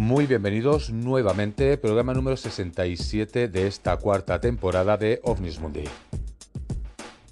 [0.00, 5.84] Muy bienvenidos nuevamente, programa número 67 de esta cuarta temporada de OVNIS Mundi.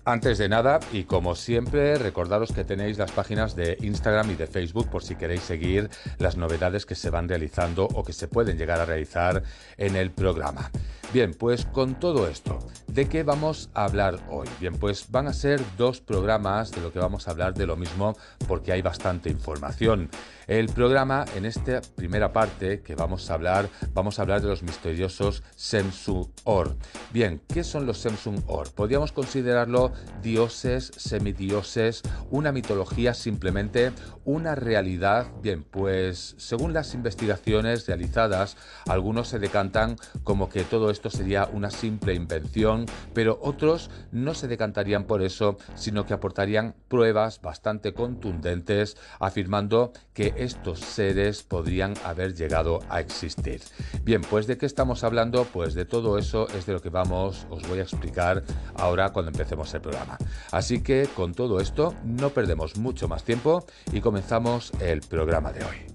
[0.04, 4.46] Antes de nada, y como siempre, recordaros que tenéis las páginas de Instagram y de
[4.46, 5.88] Facebook por si queréis seguir
[6.18, 9.42] las novedades que se van realizando o que se pueden llegar a realizar
[9.78, 10.70] en el programa.
[11.10, 14.46] Bien, pues con todo esto, ¿de qué vamos a hablar hoy?
[14.60, 17.76] Bien, pues van a ser dos programas de lo que vamos a hablar de lo
[17.76, 18.14] mismo
[18.46, 20.10] porque hay bastante información.
[20.48, 24.62] El programa, en esta primera parte que vamos a hablar, vamos a hablar de los
[24.62, 26.76] misteriosos Semsung Or.
[27.12, 28.70] Bien, ¿qué son los Semsung Or?
[28.72, 33.92] Podríamos considerarlo dioses, semidioses, una mitología simplemente,
[34.24, 35.26] una realidad.
[35.42, 41.70] Bien, pues según las investigaciones realizadas, algunos se decantan como que todo esto sería una
[41.70, 42.84] simple invención,
[43.14, 50.34] pero otros no se decantarían por eso, sino que aportarían pruebas bastante contundentes afirmando que
[50.36, 53.62] estos seres podrían haber llegado a existir.
[54.02, 55.44] Bien, pues ¿de qué estamos hablando?
[55.44, 58.42] Pues de todo eso es de lo que vamos, os voy a explicar
[58.74, 60.18] ahora cuando empecemos el programa.
[60.50, 65.64] Así que con todo esto no perdemos mucho más tiempo y comenzamos el programa de
[65.64, 65.87] hoy.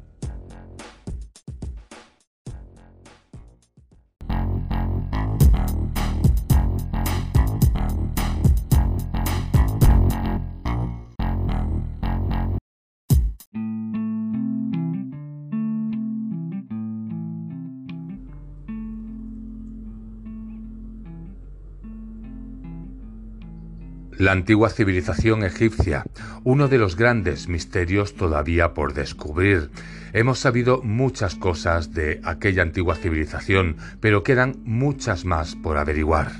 [24.23, 26.05] La antigua civilización egipcia,
[26.45, 29.69] uno de los grandes misterios todavía por descubrir.
[30.13, 36.31] Hemos sabido muchas cosas de aquella antigua civilización, pero quedan muchas más por averiguar.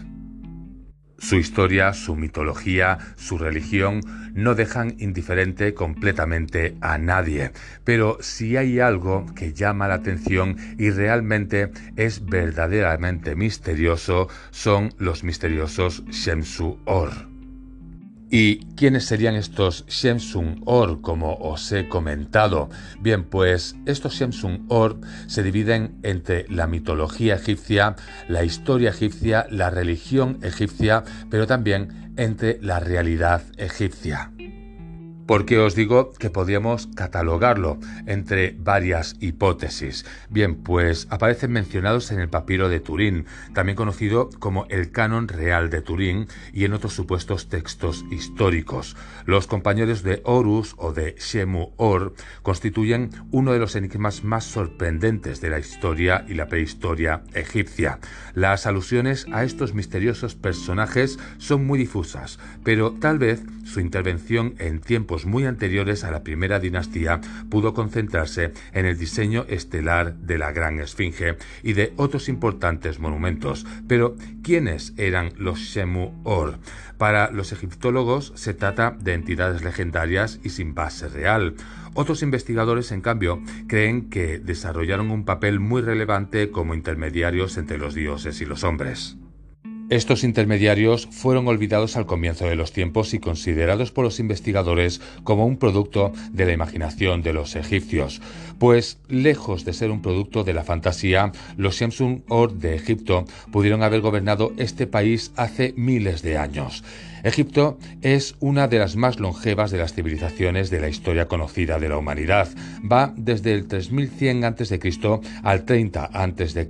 [1.17, 4.00] Su historia, su mitología, su religión
[4.34, 7.52] no dejan indiferente completamente a nadie,
[7.84, 15.25] pero si hay algo que llama la atención y realmente es verdaderamente misterioso, son los
[15.25, 17.32] misteriosos Shemsu Or.
[18.35, 22.67] ¿Y quiénes serían estos Shemsun Or, como os he comentado?
[22.99, 27.95] Bien, pues estos Shemsun Or se dividen entre la mitología egipcia,
[28.27, 34.31] la historia egipcia, la religión egipcia, pero también entre la realidad egipcia.
[35.33, 40.05] ¿Por qué os digo que podríamos catalogarlo entre varias hipótesis?
[40.29, 45.71] Bien, pues aparecen mencionados en el papiro de Turín, también conocido como el Canon Real
[45.71, 48.95] de Turín, y en otros supuestos textos históricos.
[49.25, 52.13] Los compañeros de Horus o de Shemu Or
[52.44, 57.97] constituyen uno de los enigmas más sorprendentes de la historia y la prehistoria egipcia.
[58.35, 64.79] Las alusiones a estos misteriosos personajes son muy difusas, pero tal vez su intervención en
[64.79, 70.51] tiempos muy anteriores a la primera dinastía pudo concentrarse en el diseño estelar de la
[70.51, 73.66] Gran Esfinge y de otros importantes monumentos.
[73.88, 76.59] Pero, ¿quiénes eran los Shemu Or?
[76.97, 81.56] Para los egiptólogos se trata de entidades legendarias y sin base real.
[81.95, 87.94] Otros investigadores, en cambio, creen que desarrollaron un papel muy relevante como intermediarios entre los
[87.94, 89.17] dioses y los hombres.
[89.89, 95.45] Estos intermediarios fueron olvidados al comienzo de los tiempos y considerados por los investigadores como
[95.45, 98.21] un producto de la imaginación de los egipcios,
[98.59, 103.83] pues lejos de ser un producto de la fantasía, los Shamsun Or de Egipto pudieron
[103.83, 106.83] haber gobernado este país hace miles de años.
[107.23, 111.88] Egipto es una de las más longevas de las civilizaciones de la historia conocida de
[111.88, 112.50] la humanidad.
[112.89, 114.79] Va desde el 3100 a.C.
[115.41, 116.67] al 30 a.C.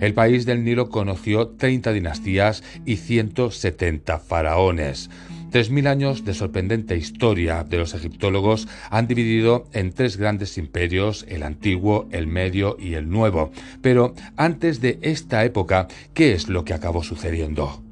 [0.00, 5.08] El país del Nilo conoció 30 dinastías y 170 faraones.
[5.50, 11.26] Tres mil años de sorprendente historia de los egiptólogos han dividido en tres grandes imperios,
[11.28, 13.52] el antiguo, el medio y el nuevo.
[13.82, 17.82] Pero antes de esta época, ¿qué es lo que acabó sucediendo?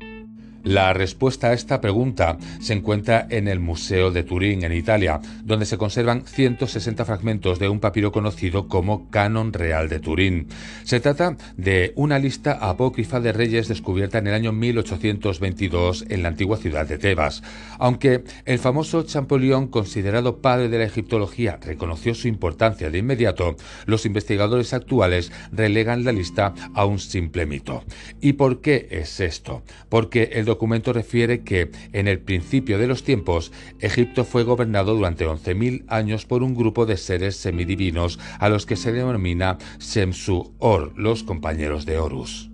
[0.63, 5.65] La respuesta a esta pregunta se encuentra en el Museo de Turín, en Italia, donde
[5.65, 10.49] se conservan 160 fragmentos de un papiro conocido como Canon Real de Turín.
[10.85, 16.29] Se trata de una lista apócrifa de reyes descubierta en el año 1822 en la
[16.29, 17.43] antigua ciudad de Tebas.
[17.79, 24.05] Aunque el famoso Champollion, considerado padre de la egiptología, reconoció su importancia de inmediato, los
[24.05, 27.83] investigadores actuales relegan la lista a un simple mito.
[28.21, 29.63] ¿Y por qué es esto?
[29.89, 35.27] Porque el documento refiere que, en el principio de los tiempos, Egipto fue gobernado durante
[35.27, 40.93] 11.000 años por un grupo de seres semidivinos a los que se denomina Semsu Or,
[40.97, 42.51] los compañeros de Horus.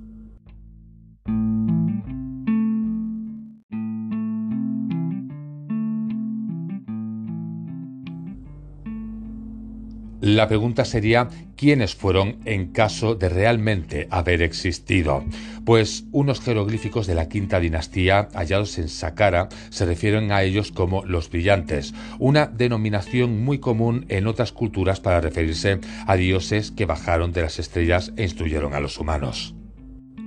[10.21, 15.25] La pregunta sería quiénes fueron en caso de realmente haber existido.
[15.65, 21.05] Pues unos jeroglíficos de la quinta dinastía hallados en Saqqara se refieren a ellos como
[21.05, 27.33] los brillantes, una denominación muy común en otras culturas para referirse a dioses que bajaron
[27.33, 29.55] de las estrellas e instruyeron a los humanos.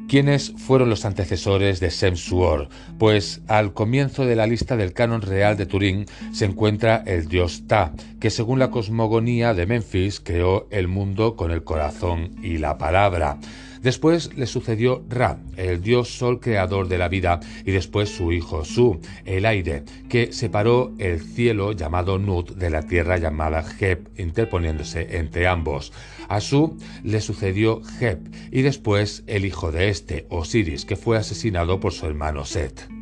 [0.10, 2.70] ¿Quiénes fueron los antecesores de Sem-Suor?
[2.98, 7.68] Pues al comienzo de la lista del canon real de Turín se encuentra el dios
[7.68, 12.80] Ta, que según la cosmogonía de Memphis creó el mundo con el corazón y la
[12.80, 13.38] palabra.
[13.82, 18.66] Después le sucedió Ra, el dios sol creador de la vida, y después su hijo
[18.66, 25.18] Su, el aire, que separó el cielo llamado Nut de la tierra llamada Heb, interponiéndose
[25.18, 25.94] entre ambos.
[26.28, 28.20] A Su le sucedió Heb
[28.52, 32.99] y después el hijo de este, Osiris, que fue asesinado por su hermano Set.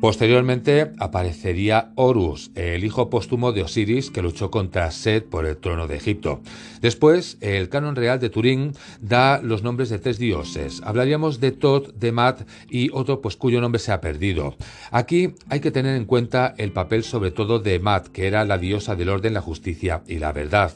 [0.00, 5.88] Posteriormente aparecería Horus, el hijo póstumo de Osiris que luchó contra Set por el trono
[5.88, 6.40] de Egipto.
[6.80, 10.80] Después, el canon real de Turín da los nombres de tres dioses.
[10.84, 14.56] Hablaríamos de Tot, de Mat y otro pues cuyo nombre se ha perdido.
[14.90, 18.56] Aquí hay que tener en cuenta el papel sobre todo de Mat, que era la
[18.56, 20.72] diosa del orden, la justicia y la verdad.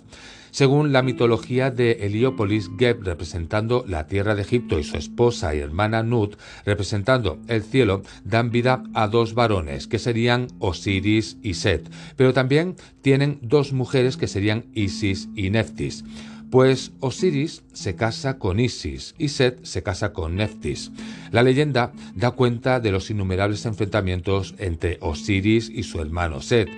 [0.55, 5.59] Según la mitología de Heliópolis, Geb representando la tierra de Egipto y su esposa y
[5.59, 11.91] hermana Nut representando el cielo dan vida a dos varones que serían Osiris y Set,
[12.15, 16.05] pero también tienen dos mujeres que serían Isis y Neftis.
[16.53, 20.93] Pues Osiris se casa con Isis y Set se casa con Neftis.
[21.33, 26.69] La leyenda da cuenta de los innumerables enfrentamientos entre Osiris y su hermano Set.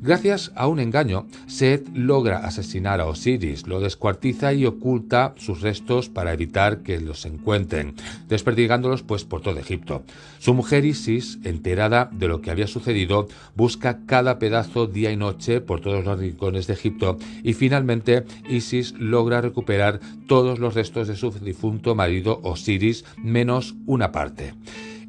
[0.00, 6.08] Gracias a un engaño, Set logra asesinar a Osiris, lo descuartiza y oculta sus restos
[6.08, 7.94] para evitar que los encuentren,
[8.28, 10.02] desperdigándolos pues por todo Egipto.
[10.38, 15.60] Su mujer Isis, enterada de lo que había sucedido, busca cada pedazo día y noche
[15.60, 21.16] por todos los rincones de Egipto y finalmente Isis logra recuperar todos los restos de
[21.16, 24.54] su difunto marido Osiris menos una parte.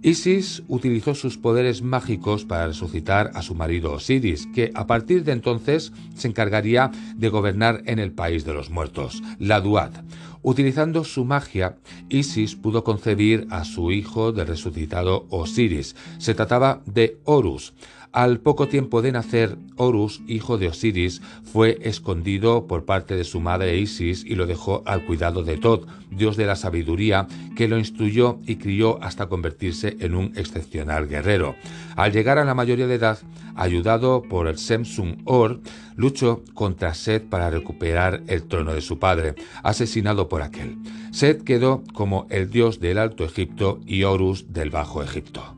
[0.08, 5.34] Isis utilizó sus poderes mágicos para resucitar a su marido Osiris, que a partir de
[5.34, 9.94] entonces se encargaría de gobernar en el país de los muertos, la Duat.
[10.44, 11.76] Utilizando su magia,
[12.08, 15.98] Isis pudo concebir a su hijo del resucitado Osiris.
[16.20, 17.74] Se trataba de Horus,
[18.12, 23.40] al poco tiempo de nacer, Horus, hijo de Osiris, fue escondido por parte de su
[23.40, 27.78] madre Isis y lo dejó al cuidado de Tod, dios de la sabiduría, que lo
[27.78, 31.56] instruyó y crió hasta convertirse en un excepcional guerrero.
[31.96, 33.20] Al llegar a la mayoría de edad,
[33.56, 35.60] ayudado por el Semsun Or,
[35.96, 40.78] luchó contra Set para recuperar el trono de su padre, asesinado por aquel.
[41.12, 45.57] Set quedó como el dios del Alto Egipto y Horus del Bajo Egipto.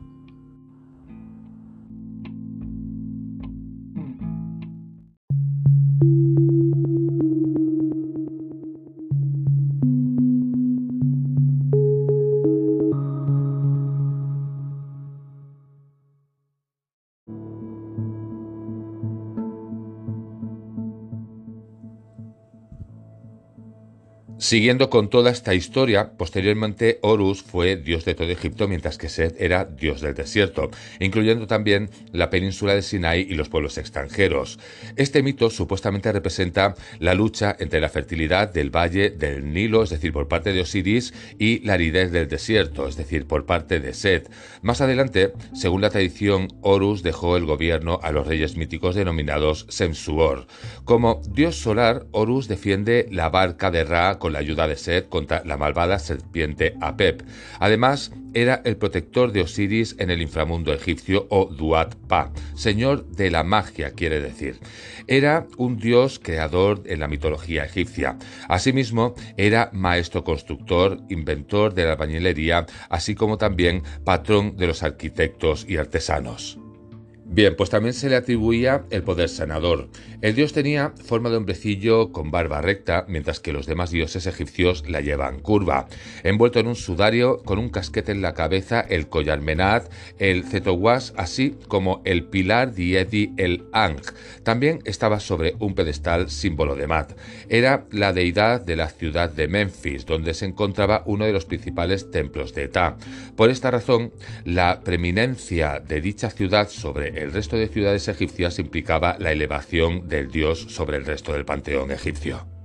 [24.40, 29.38] Siguiendo con toda esta historia, posteriormente Horus fue dios de todo Egipto mientras que Set
[29.38, 34.58] era dios del desierto, incluyendo también la península de Sinai y los pueblos extranjeros.
[34.96, 40.10] Este mito supuestamente representa la lucha entre la fertilidad del valle del Nilo, es decir,
[40.10, 44.30] por parte de Osiris, y la aridez del desierto, es decir, por parte de Set.
[44.62, 50.46] Más adelante, según la tradición, Horus dejó el gobierno a los reyes míticos denominados Semsuor.
[50.84, 55.42] Como dios solar, Horus defiende la barca de Ra con la ayuda de Set contra
[55.44, 57.22] la malvada serpiente Apep.
[57.58, 63.30] Además, era el protector de Osiris en el inframundo egipcio o Duat Pa, señor de
[63.30, 64.60] la magia quiere decir.
[65.06, 68.16] Era un dios creador en la mitología egipcia.
[68.48, 75.66] Asimismo, era maestro constructor, inventor de la albañilería, así como también patrón de los arquitectos
[75.68, 76.58] y artesanos.
[77.32, 79.88] Bien, pues también se le atribuía el poder sanador.
[80.20, 84.88] El dios tenía forma de hombrecillo con barba recta, mientras que los demás dioses egipcios
[84.88, 85.86] la llevan curva.
[86.24, 91.14] Envuelto en un sudario, con un casquete en la cabeza, el collar menat, el cetowas,
[91.16, 94.10] así como el pilar diedi el Ankh.
[94.42, 97.12] También estaba sobre un pedestal símbolo de Mat.
[97.48, 102.10] Era la deidad de la ciudad de Memphis, donde se encontraba uno de los principales
[102.10, 102.96] templos de Eta.
[103.36, 104.12] Por esta razón,
[104.44, 110.30] la preeminencia de dicha ciudad sobre el resto de ciudades egipcias implicaba la elevación del
[110.30, 112.59] dios sobre el resto del panteón egipcio.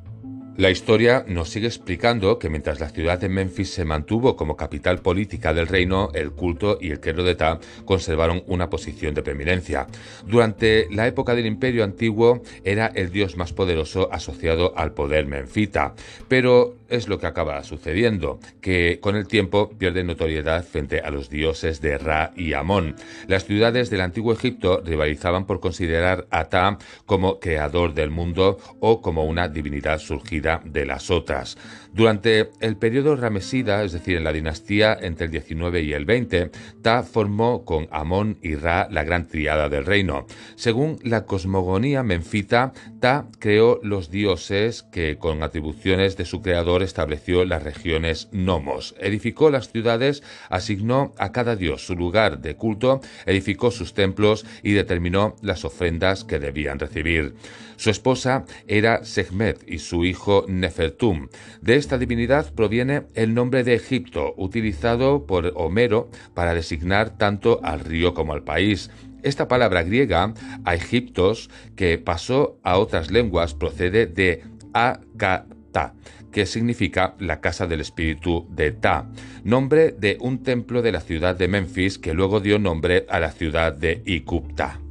[0.57, 4.99] La historia nos sigue explicando que mientras la ciudad de Memphis se mantuvo como capital
[4.99, 9.85] política del reino, el culto y el clero de Ta conservaron una posición de preeminencia.
[10.25, 15.93] Durante la época del Imperio Antiguo era el dios más poderoso asociado al poder menfita,
[16.29, 21.29] pero es lo que acaba sucediendo, que con el tiempo pierde notoriedad frente a los
[21.29, 22.95] dioses de Ra y Amón.
[23.27, 29.01] Las ciudades del antiguo Egipto rivalizaban por considerar a Ta como creador del mundo o
[29.01, 31.57] como una divinidad surgida de las otras.
[31.93, 36.51] Durante el periodo ramesida, es decir, en la dinastía entre el 19 y el 20,
[36.81, 40.25] Ta formó con Amón y Ra la gran triada del reino.
[40.55, 47.45] Según la cosmogonía menfita, Ta creó los dioses que con atribuciones de su creador estableció
[47.45, 53.71] las regiones nomos, edificó las ciudades, asignó a cada dios su lugar de culto, edificó
[53.71, 57.35] sus templos y determinó las ofrendas que debían recibir.
[57.77, 61.27] Su esposa era Sehmet y su hijo Nefertum.
[61.61, 67.79] De esta divinidad proviene el nombre de Egipto, utilizado por Homero para designar tanto al
[67.79, 68.89] río como al país.
[69.23, 70.33] Esta palabra griega,
[70.65, 75.95] a Egiptos, que pasó a otras lenguas, procede de Akata,
[76.31, 79.09] que significa la casa del espíritu de Ta,
[79.43, 83.31] nombre de un templo de la ciudad de Memphis que luego dio nombre a la
[83.31, 84.84] ciudad de Ikupta.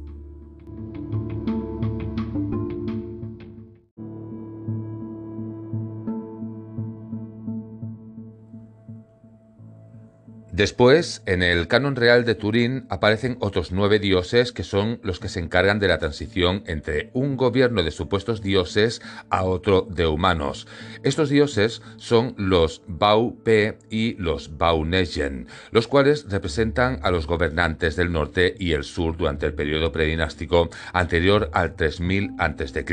[10.55, 15.27] Después, en el canon real de Turín aparecen otros nueve dioses que son los que
[15.27, 20.65] se encargan de la transición entre un gobierno de supuestos dioses a otro de humanos.
[21.03, 28.13] Estos dioses son los Bau-Pe y los Bau-Negen, los cuales representan a los gobernantes del
[28.13, 32.85] norte y el sur durante el periodo predinástico anterior al 3000 a.C.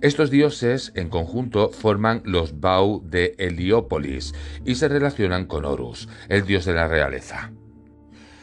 [0.00, 4.32] Estos dioses en conjunto forman los Bau de Heliópolis
[4.64, 7.52] y se relacionan con Horus, el dios de la realeza.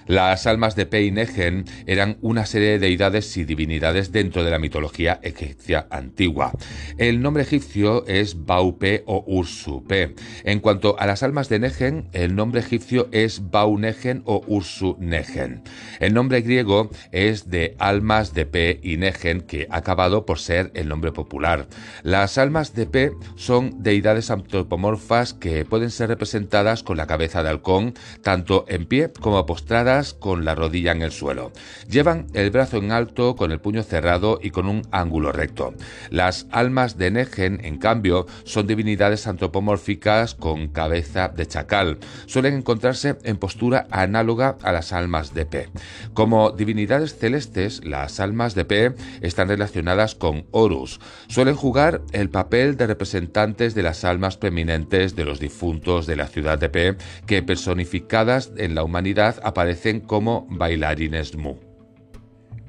[0.08, 4.52] Las almas de Pe y Negen eran una serie de deidades y divinidades dentro de
[4.52, 6.54] la mitología egipcia antigua.
[6.98, 10.16] El nombre egipcio es Baupe o Ursu-Pe.
[10.46, 15.64] En cuanto a las almas de Negen, el nombre egipcio es Bau-Negen o Ursu-Negen.
[16.00, 20.72] El nombre griego es de almas de Pe y Negen, que ha acabado por ser
[20.74, 21.68] el nombre popular.
[22.04, 27.50] Las almas de Pe son deidades antropomorfas que pueden ser representadas con la cabeza de
[27.50, 31.52] halcón, tanto en pie como postradas con la rodilla en el suelo.
[31.90, 35.74] Llevan el brazo en alto con el puño cerrado y con un ángulo recto.
[36.10, 41.98] Las almas de Negen, en cambio, son divinidades antropomórficas con cabeza de chacal.
[42.28, 45.70] Suelen encontrarse en postura análoga a las almas de Pe.
[46.14, 51.00] Como divinidades celestes, las almas de Pe están relacionadas con Horus.
[51.28, 56.28] Suelen jugar el papel de representantes de las almas preeminentes de los difuntos de la
[56.28, 61.56] ciudad de Pe, que personificadas en la humanidad aparecen como bailarines mu.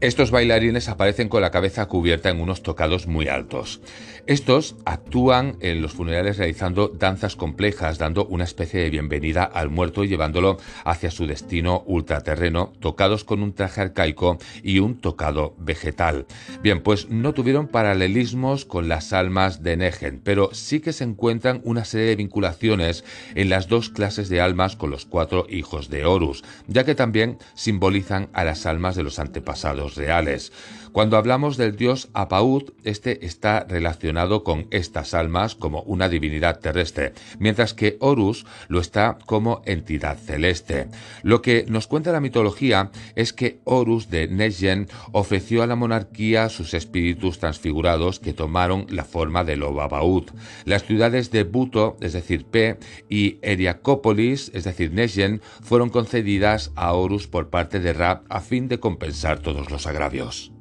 [0.01, 3.81] Estos bailarines aparecen con la cabeza cubierta en unos tocados muy altos.
[4.27, 10.05] Estos actúan en los funerales realizando danzas complejas, dando una especie de bienvenida al muerto
[10.05, 16.27] y llevándolo hacia su destino ultraterreno, tocados con un traje arcaico y un tocado vegetal.
[16.63, 21.61] Bien, pues no tuvieron paralelismos con las almas de Negen, pero sí que se encuentran
[21.65, 26.05] una serie de vinculaciones en las dos clases de almas con los cuatro hijos de
[26.05, 30.53] Horus, ya que también simbolizan a las almas de los antepasados reales.
[30.93, 37.13] Cuando hablamos del dios Apaut, este está relacionado con estas almas como una divinidad terrestre,
[37.39, 40.89] mientras que Horus lo está como entidad celeste.
[41.23, 46.49] Lo que nos cuenta la mitología es que Horus de Negen ofreció a la monarquía
[46.49, 50.31] sus espíritus transfigurados que tomaron la forma de lobo Apaut.
[50.65, 52.79] Las ciudades de Buto, es decir, Pe,
[53.09, 58.69] y Eriacópolis, es decir, Negen, fueron concedidas a Horus por parte de Ra a fin
[58.69, 60.53] de compensar todos los agravios.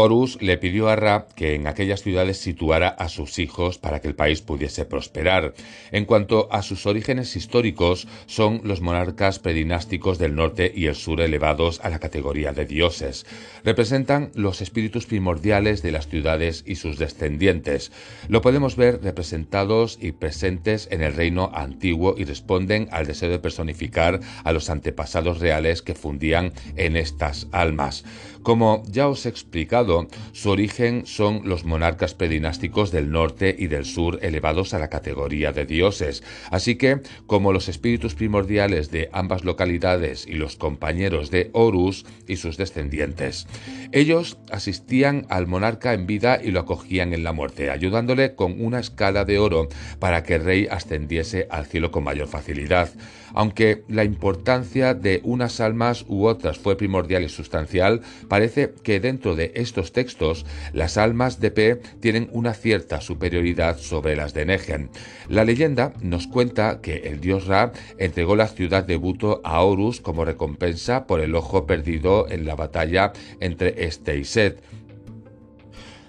[0.00, 4.06] Horus le pidió a Ra que en aquellas ciudades situara a sus hijos para que
[4.06, 5.54] el país pudiese prosperar.
[5.90, 11.20] En cuanto a sus orígenes históricos, son los monarcas predinásticos del norte y el sur
[11.20, 13.26] elevados a la categoría de dioses.
[13.64, 17.90] Representan los espíritus primordiales de las ciudades y sus descendientes.
[18.28, 23.40] Lo podemos ver representados y presentes en el reino antiguo y responden al deseo de
[23.40, 28.04] personificar a los antepasados reales que fundían en estas almas.
[28.42, 33.84] Como ya os he explicado, su origen son los monarcas predinásticos del norte y del
[33.84, 36.22] sur elevados a la categoría de dioses.
[36.50, 42.36] Así que, como los espíritus primordiales de ambas localidades y los compañeros de Horus y
[42.36, 43.46] sus descendientes.
[43.92, 48.80] Ellos asistían al monarca en vida y lo acogían en la muerte, ayudándole con una
[48.80, 49.68] escala de oro
[49.98, 52.90] para que el rey ascendiese al cielo con mayor facilidad.
[53.34, 59.36] Aunque la importancia de unas almas u otras fue primordial y sustancial, parece que dentro
[59.36, 64.90] de estos textos las almas de P tienen una cierta superioridad sobre las de Negen.
[65.28, 70.00] La leyenda nos cuenta que el dios Ra entregó la ciudad de Buto a Horus
[70.00, 74.62] como recompensa por el ojo perdido en la batalla entre este y Set.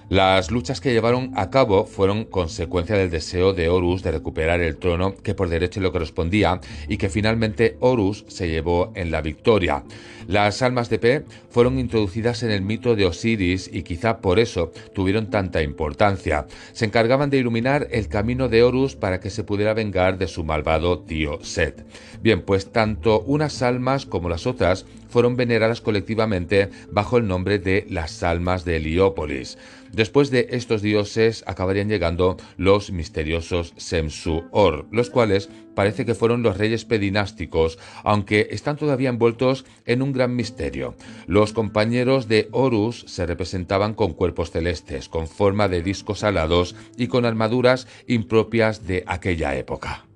[0.09, 4.77] Las luchas que llevaron a cabo fueron consecuencia del deseo de Horus de recuperar el
[4.77, 9.83] trono que por derecho le correspondía y que finalmente Horus se llevó en la victoria.
[10.27, 14.71] Las almas de Pe fueron introducidas en el mito de Osiris y quizá por eso
[14.95, 16.47] tuvieron tanta importancia.
[16.73, 20.43] Se encargaban de iluminar el camino de Horus para que se pudiera vengar de su
[20.43, 21.85] malvado tío Set.
[22.23, 27.85] Bien, pues tanto unas almas como las otras fueron veneradas colectivamente bajo el nombre de
[27.89, 29.57] las almas de Heliópolis.
[29.91, 36.57] Después de estos dioses acabarían llegando los misteriosos Semsu-Or, los cuales parece que fueron los
[36.57, 40.95] reyes pedinásticos, aunque están todavía envueltos en un gran misterio.
[41.25, 47.07] Los compañeros de Horus se representaban con cuerpos celestes, con forma de discos alados y
[47.07, 50.08] con armaduras impropias de aquella época.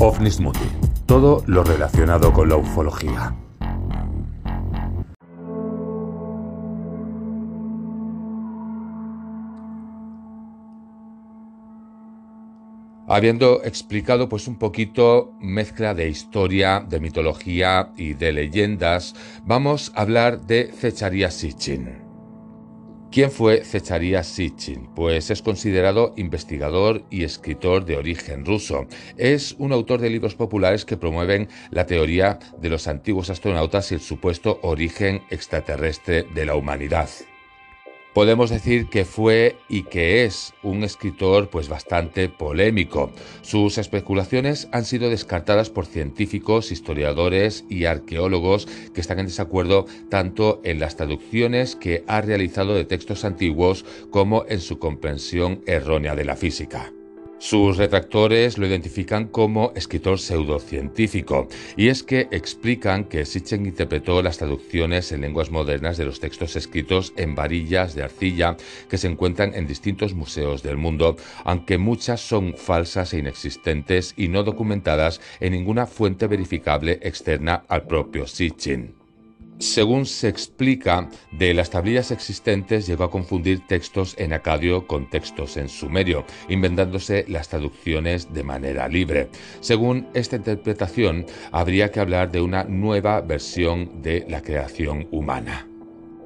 [0.00, 0.40] OVNIS
[1.06, 3.36] Todo lo relacionado con la ufología.
[13.06, 20.00] Habiendo explicado pues un poquito mezcla de historia, de mitología y de leyendas, vamos a
[20.00, 22.03] hablar de Zecharia Sitchin.
[23.14, 24.88] ¿Quién fue Zecharia Sitchin?
[24.92, 28.88] Pues es considerado investigador y escritor de origen ruso.
[29.16, 33.94] Es un autor de libros populares que promueven la teoría de los antiguos astronautas y
[33.94, 37.08] el supuesto origen extraterrestre de la humanidad.
[38.14, 43.10] Podemos decir que fue y que es un escritor pues bastante polémico.
[43.42, 50.60] Sus especulaciones han sido descartadas por científicos, historiadores y arqueólogos que están en desacuerdo tanto
[50.62, 56.24] en las traducciones que ha realizado de textos antiguos como en su comprensión errónea de
[56.24, 56.92] la física.
[57.44, 64.38] Sus retractores lo identifican como escritor pseudocientífico, y es que explican que Sitchin interpretó las
[64.38, 68.56] traducciones en lenguas modernas de los textos escritos en varillas de arcilla
[68.88, 74.28] que se encuentran en distintos museos del mundo, aunque muchas son falsas e inexistentes y
[74.28, 79.03] no documentadas en ninguna fuente verificable externa al propio Sitchin.
[79.58, 85.56] Según se explica, de las tablillas existentes llegó a confundir textos en acadio con textos
[85.56, 89.28] en sumerio, inventándose las traducciones de manera libre.
[89.60, 95.68] Según esta interpretación, habría que hablar de una nueva versión de la creación humana.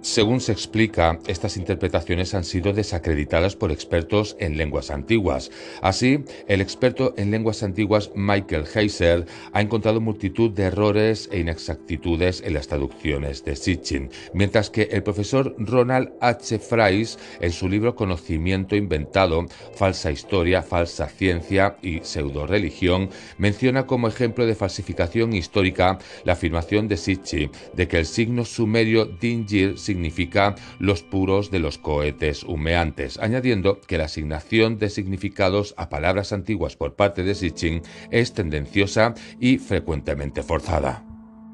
[0.00, 5.50] Según se explica, estas interpretaciones han sido desacreditadas por expertos en lenguas antiguas.
[5.82, 12.42] Así, el experto en lenguas antiguas Michael Heiser ha encontrado multitud de errores e inexactitudes
[12.44, 16.58] en las traducciones de Sitchin, mientras que el profesor Ronald H.
[16.60, 24.46] Fries, en su libro Conocimiento Inventado, Falsa Historia, Falsa Ciencia y Pseudo-Religión, menciona como ejemplo
[24.46, 31.02] de falsificación histórica la afirmación de Sitchin de que el signo sumerio Dingir significa los
[31.02, 36.94] puros de los cohetes humeantes, añadiendo que la asignación de significados a palabras antiguas por
[36.94, 41.07] parte de Sitchin es tendenciosa y frecuentemente forzada.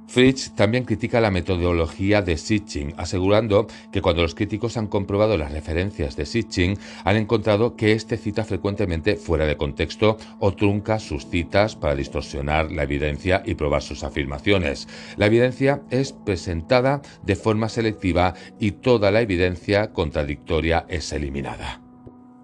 [0.07, 5.53] Fritz también critica la metodología de Sitchin, asegurando que cuando los críticos han comprobado las
[5.53, 11.27] referencias de Sitchin, han encontrado que éste cita frecuentemente fuera de contexto o trunca sus
[11.29, 14.89] citas para distorsionar la evidencia y probar sus afirmaciones.
[15.17, 21.81] La evidencia es presentada de forma selectiva y toda la evidencia contradictoria es eliminada.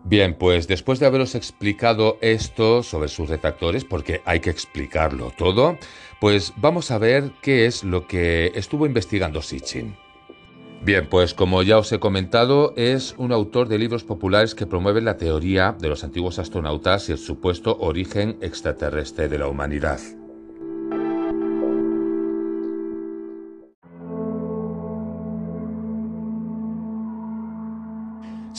[0.02, 5.78] Bien, pues después de haberos explicado esto sobre sus retractores, porque hay que explicarlo todo,
[6.20, 9.96] pues vamos a ver qué es lo que estuvo investigando Sitchin.
[10.82, 15.02] Bien, pues como ya os he comentado, es un autor de libros populares que promueve
[15.02, 20.00] la teoría de los antiguos astronautas y el supuesto origen extraterrestre de la humanidad.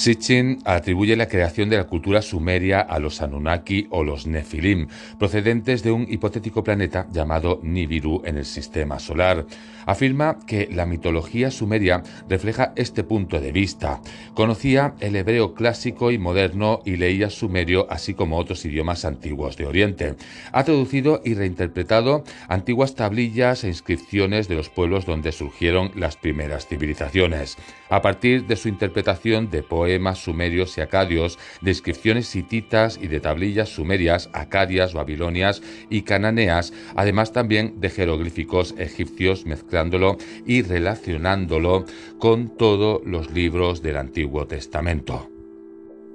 [0.01, 4.87] Sitchin atribuye la creación de la cultura sumeria a los Anunnaki o los Nefilim,
[5.19, 9.45] procedentes de un hipotético planeta llamado Nibiru en el sistema solar.
[9.85, 14.01] Afirma que la mitología sumeria refleja este punto de vista.
[14.33, 19.67] Conocía el hebreo clásico y moderno y leía sumerio así como otros idiomas antiguos de
[19.67, 20.15] Oriente.
[20.51, 26.65] Ha traducido y reinterpretado antiguas tablillas e inscripciones de los pueblos donde surgieron las primeras
[26.65, 27.57] civilizaciones.
[27.91, 33.19] A partir de su interpretación de poemas sumerios y acadios, de inscripciones hititas y de
[33.19, 41.85] tablillas sumerias, acadias, babilonias y cananeas, además también de jeroglíficos egipcios mezclándolo y relacionándolo
[42.17, 45.30] con todos los libros del Antiguo Testamento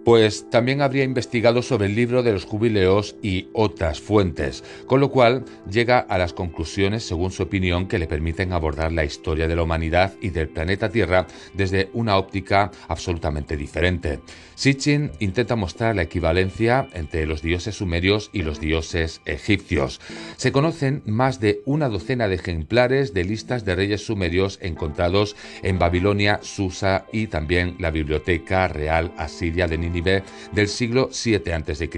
[0.07, 5.11] pues también habría investigado sobre el libro de los jubileos y otras fuentes, con lo
[5.11, 9.57] cual llega a las conclusiones, según su opinión, que le permiten abordar la historia de
[9.57, 14.21] la humanidad y del planeta Tierra desde una óptica absolutamente diferente.
[14.55, 20.01] Sitchin intenta mostrar la equivalencia entre los dioses sumerios y los dioses egipcios.
[20.37, 25.81] Se conocen más de una docena de ejemplares de listas de reyes sumerios encontrados en
[25.81, 31.91] Babilonia, Susa y también la Biblioteca Real Asiria de Nínive del siglo VII a.C.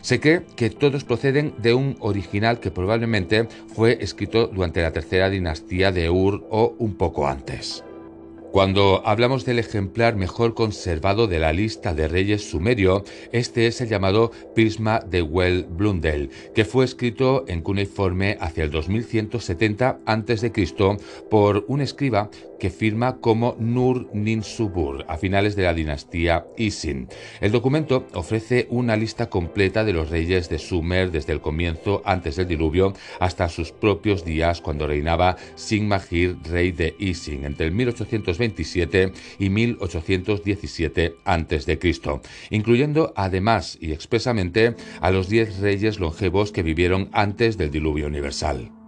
[0.00, 5.30] Se cree que todos proceden de un original que probablemente fue escrito durante la tercera
[5.30, 7.84] dinastía de Ur o un poco antes.
[8.52, 13.88] Cuando hablamos del ejemplar mejor conservado de la lista de reyes sumerio, este es el
[13.88, 20.52] llamado Prisma de Well Blundell, que fue escrito en cuneiforme hacia el 2170 a.C.
[21.30, 22.28] por un escriba
[22.60, 27.08] que firma como Nur Ninsubur a finales de la dinastía Isin.
[27.40, 32.36] El documento ofrece una lista completa de los reyes de Sumer desde el comienzo antes
[32.36, 39.12] del diluvio hasta sus propios días cuando reinaba Sinmahir, rey de Isin, entre el 1827
[39.38, 41.78] y 1817 a.C.,
[42.50, 48.79] incluyendo además y expresamente a los diez reyes longevos que vivieron antes del diluvio universal.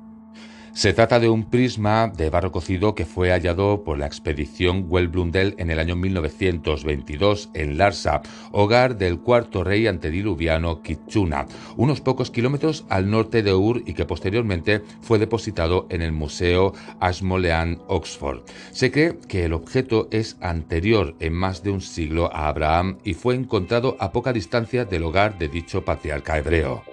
[0.75, 5.55] Se trata de un prisma de barro cocido que fue hallado por la expedición Well-Blundell
[5.59, 12.87] en el año 1922 en Larsa, hogar del cuarto rey antediluviano Kitchuna, unos pocos kilómetros
[12.89, 18.41] al norte de Ur y que posteriormente fue depositado en el Museo Ashmolean, Oxford.
[18.71, 23.13] Se cree que el objeto es anterior en más de un siglo a Abraham y
[23.13, 26.92] fue encontrado a poca distancia del hogar de dicho patriarca hebreo.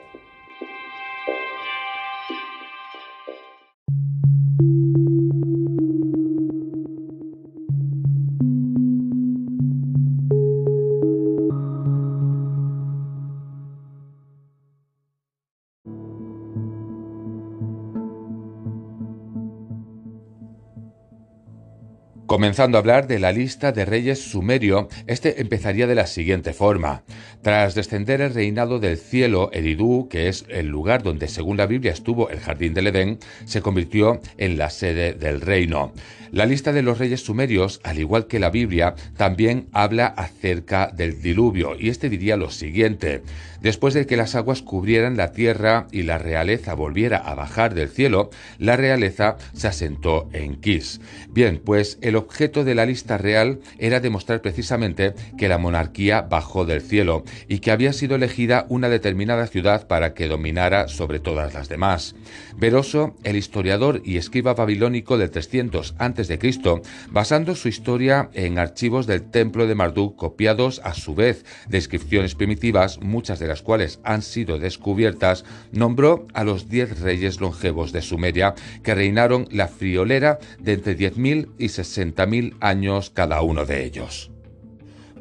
[22.39, 27.03] Comenzando a hablar de la lista de reyes sumerio, este empezaría de la siguiente forma.
[27.41, 31.91] Tras descender el reinado del cielo, Eridú, que es el lugar donde según la Biblia
[31.91, 35.91] estuvo el jardín del Edén, se convirtió en la sede del reino.
[36.31, 41.21] La lista de los reyes sumerios, al igual que la Biblia, también habla acerca del
[41.21, 43.23] diluvio, y este diría lo siguiente.
[43.61, 47.89] Después de que las aguas cubrieran la tierra y la realeza volviera a bajar del
[47.89, 51.01] cielo, la realeza se asentó en Kis.
[51.29, 56.65] Bien, pues el objeto de la lista real era demostrar precisamente que la monarquía bajó
[56.65, 61.53] del cielo y que había sido elegida una determinada ciudad para que dominara sobre todas
[61.53, 62.15] las demás.
[62.55, 69.23] Veroso, el historiador y escriba babilónico del 300 a.C., basando su historia en archivos del
[69.29, 74.21] templo de Marduk copiados a su vez de inscripciones primitivas, muchas de las cuales han
[74.21, 80.73] sido descubiertas, nombró a los diez reyes longevos de Sumeria que reinaron la friolera de
[80.73, 84.31] entre 10.000 y 60.000 años cada uno de ellos.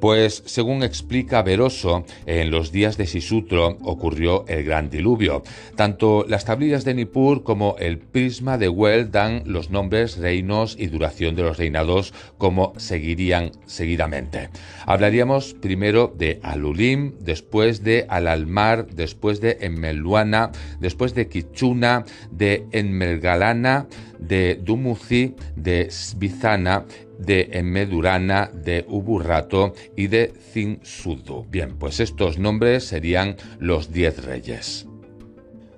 [0.01, 5.43] Pues, según explica Veroso, en los días de Sisutro ocurrió el gran diluvio.
[5.77, 10.87] Tanto las tablillas de Nippur como el prisma de Well dan los nombres, reinos y
[10.87, 14.51] duración de los reinados como seguirían seguidamente.
[14.87, 23.89] Hablaríamos primero de Alulim, después de Alalmar, después de Enmeluana, después de Kichuna, de Enmelgalana,
[24.19, 26.85] de Dumuzi, de Svizana
[27.19, 31.45] de Enmedurana, de Uburrato y de Zinsudu.
[31.51, 34.87] Bien, pues estos nombres serían los diez reyes.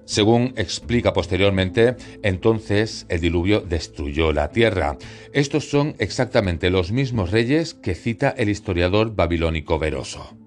[0.05, 4.99] Según explica posteriormente, entonces el diluvio destruyó la tierra.
[5.33, 10.40] Estos son exactamente los mismos reyes que cita el historiador babilónico Veroso.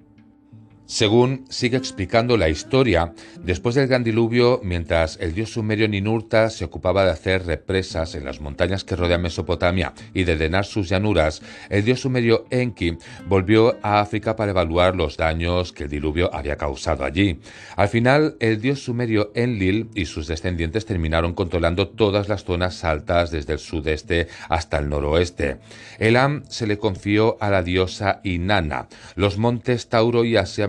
[0.86, 6.66] Según sigue explicando la historia, después del gran diluvio, mientras el dios sumerio Ninurta se
[6.66, 11.42] ocupaba de hacer represas en las montañas que rodean Mesopotamia y de drenar sus llanuras,
[11.70, 16.58] el dios sumerio Enki volvió a África para evaluar los daños que el diluvio había
[16.58, 17.40] causado allí.
[17.78, 23.32] Al final, el dios sumerio Enlil y sus descendientes terminaron controlando todas las zonas altas
[23.32, 25.60] desde el sudeste hasta el noroeste.
[25.98, 28.90] Elam se le confió a la diosa Inanna.
[29.16, 30.68] Los montes Tauro y Asia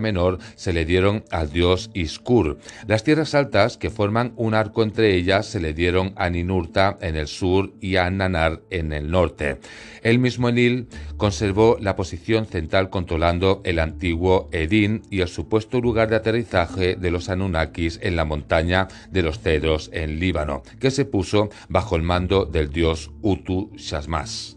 [0.55, 2.57] se le dieron al dios Iskur.
[2.87, 7.15] Las tierras altas, que forman un arco entre ellas, se le dieron a Ninurta en
[7.15, 9.59] el sur y a Nanar en el norte.
[10.01, 16.09] El mismo Enil conservó la posición central controlando el antiguo Edín y el supuesto lugar
[16.09, 21.05] de aterrizaje de los Anunnakis en la montaña de los Cedros en Líbano, que se
[21.05, 24.54] puso bajo el mando del dios Utu Shasmas.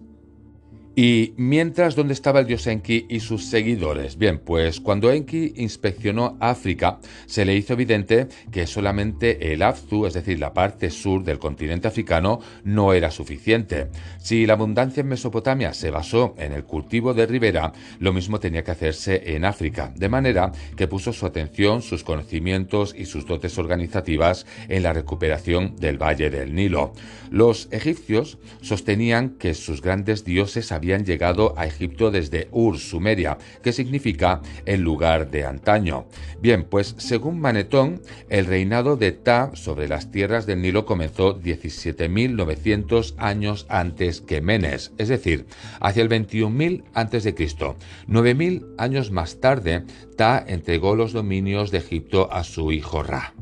[1.01, 4.19] Y mientras, ¿dónde estaba el dios Enki y sus seguidores?
[4.19, 10.15] Bien, pues cuando Enki inspeccionó África, se le hizo evidente que solamente el Abzu, es
[10.15, 13.91] decir, la parte sur del continente africano, no era suficiente.
[14.19, 18.65] Si la abundancia en Mesopotamia se basó en el cultivo de ribera, lo mismo tenía
[18.65, 23.57] que hacerse en África, de manera que puso su atención, sus conocimientos y sus dotes
[23.57, 26.93] organizativas en la recuperación del Valle del Nilo.
[27.31, 33.73] Los egipcios sostenían que sus grandes dioses habían llegado a Egipto desde Ur, Sumeria, que
[33.73, 36.07] significa el lugar de antaño.
[36.41, 43.15] Bien, pues según Manetón, el reinado de Ta sobre las tierras del Nilo comenzó 17.900
[43.19, 45.47] años antes que Menes, es decir,
[45.81, 47.77] hacia el 21.000 antes de Cristo.
[48.09, 49.85] 9.000 años más tarde,
[50.17, 53.35] Ta entregó los dominios de Egipto a su hijo Ra.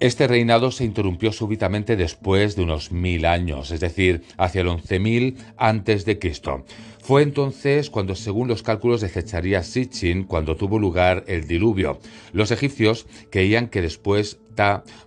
[0.00, 5.36] Este reinado se interrumpió súbitamente después de unos mil años, es decir, hacia el 11.000
[5.56, 6.64] antes de Cristo.
[7.00, 12.00] Fue entonces cuando, según los cálculos de Zecharia Sitchin, cuando tuvo lugar el diluvio.
[12.32, 14.38] Los egipcios creían que después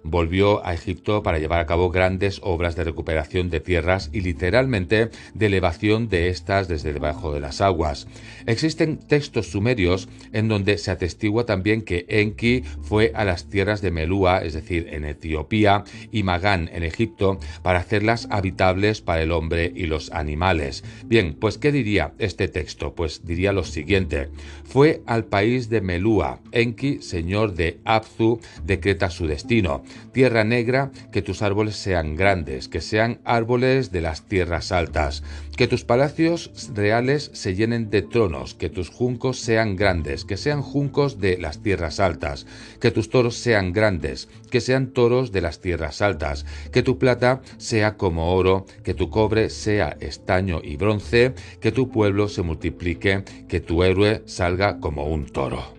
[0.03, 5.09] Volvió a Egipto para llevar a cabo grandes obras de recuperación de tierras y literalmente
[5.33, 8.07] de elevación de estas desde debajo de las aguas.
[8.45, 13.91] Existen textos sumerios en donde se atestigua también que Enki fue a las tierras de
[13.91, 19.71] Melúa, es decir, en Etiopía, y Magán, en Egipto, para hacerlas habitables para el hombre
[19.75, 20.83] y los animales.
[21.05, 22.93] Bien, pues ¿qué diría este texto?
[22.93, 24.29] Pues diría lo siguiente.
[24.63, 26.39] Fue al país de Melúa.
[26.51, 29.83] Enki, señor de Abzu, decreta su destino.
[30.13, 35.21] Tierra negra, que tus árboles sean grandes, que sean árboles de las tierras altas.
[35.55, 40.63] Que tus palacios reales se llenen de tronos, que tus juncos sean grandes, que sean
[40.63, 42.47] juncos de las tierras altas.
[42.81, 46.45] Que tus toros sean grandes, que sean toros de las tierras altas.
[46.71, 51.89] Que tu plata sea como oro, que tu cobre sea estaño y bronce, que tu
[51.89, 55.76] pueblo se multiplique, que tu héroe salga como un toro.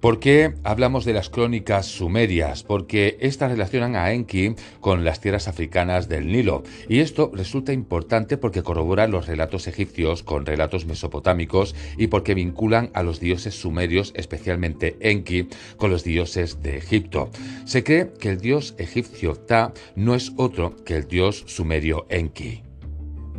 [0.00, 2.62] ¿Por qué hablamos de las crónicas sumerias?
[2.62, 6.62] Porque estas relacionan a Enki con las tierras africanas del Nilo.
[6.88, 12.88] Y esto resulta importante porque corrobora los relatos egipcios con relatos mesopotámicos y porque vinculan
[12.94, 17.28] a los dioses sumerios, especialmente Enki, con los dioses de Egipto.
[17.66, 22.69] Se cree que el dios egipcio Ta no es otro que el dios sumerio Enki.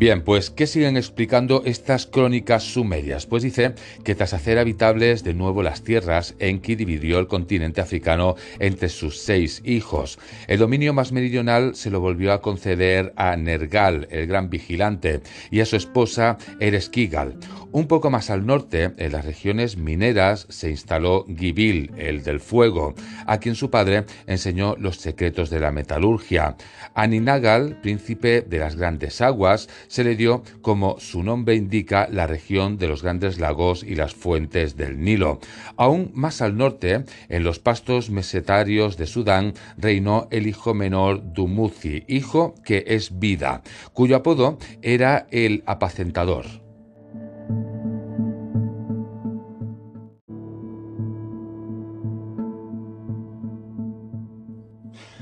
[0.01, 3.27] Bien, pues ¿qué siguen explicando estas crónicas sumerias?
[3.27, 8.35] Pues dice que tras hacer habitables de nuevo las tierras, Enki dividió el continente africano
[8.57, 10.17] entre sus seis hijos.
[10.47, 15.59] El dominio más meridional se lo volvió a conceder a Nergal, el gran vigilante, y
[15.59, 17.37] a su esposa Ereskigal.
[17.73, 22.95] Un poco más al norte, en las regiones mineras, se instaló Gibil, el del fuego,
[23.27, 26.57] a quien su padre enseñó los secretos de la metalurgia.
[26.95, 32.25] A Ninagal, príncipe de las grandes aguas, se le dio, como su nombre indica, la
[32.25, 35.41] región de los grandes lagos y las fuentes del Nilo.
[35.75, 42.05] Aún más al norte, en los pastos mesetarios de Sudán, reinó el hijo menor Dumuzi,
[42.07, 46.60] hijo que es vida, cuyo apodo era el apacentador.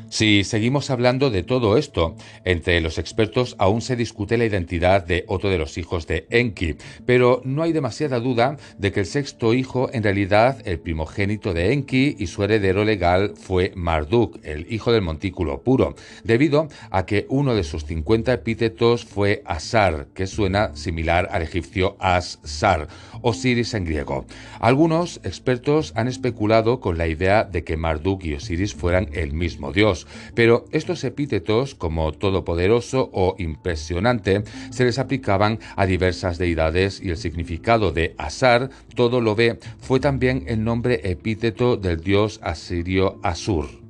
[0.10, 5.24] Si seguimos hablando de todo esto, entre los expertos aún se discute la identidad de
[5.28, 9.54] otro de los hijos de Enki, pero no hay demasiada duda de que el sexto
[9.54, 14.91] hijo, en realidad el primogénito de Enki y su heredero legal fue Marduk, el hijo
[14.91, 20.76] del montículo puro, debido a que uno de sus 50 epítetos fue Asar, que suena
[20.76, 22.88] similar al egipcio As-Sar,
[23.22, 24.26] Osiris en griego.
[24.60, 29.72] Algunos expertos han especulado con la idea de que Marduk y Osiris fueran el mismo
[29.72, 29.98] dios,
[30.35, 37.17] Pero estos epítetos, como todopoderoso o impresionante, se les aplicaban a diversas deidades y el
[37.17, 43.88] significado de Asar, todo lo ve, fue también el nombre epíteto del dios asirio Asur.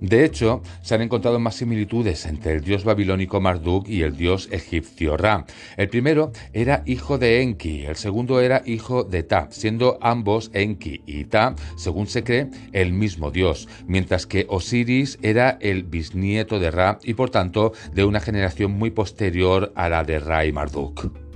[0.00, 4.48] De hecho, se han encontrado más similitudes entre el dios babilónico Marduk y el dios
[4.52, 5.44] egipcio Ra.
[5.76, 11.02] El primero era hijo de Enki, el segundo era hijo de Ta, siendo ambos Enki
[11.06, 16.70] y Ta, según se cree, el mismo dios, mientras que Osiris era el bisnieto de
[16.70, 21.27] Ra y por tanto de una generación muy posterior a la de Ra y Marduk.